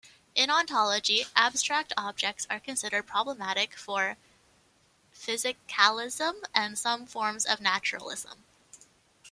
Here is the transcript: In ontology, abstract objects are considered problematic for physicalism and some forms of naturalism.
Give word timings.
In 0.33 0.49
ontology, 0.49 1.27
abstract 1.35 1.93
objects 1.95 2.47
are 2.49 2.59
considered 2.59 3.05
problematic 3.05 3.75
for 3.77 4.17
physicalism 5.13 6.43
and 6.55 6.75
some 6.79 7.05
forms 7.05 7.45
of 7.45 7.61
naturalism. 7.61 8.43